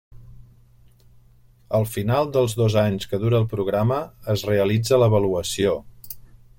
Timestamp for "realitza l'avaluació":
4.53-5.81